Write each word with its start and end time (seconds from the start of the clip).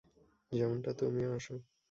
যেমনটা 0.51 0.91
তুমিও 0.93 1.29
আসো। 1.35 1.55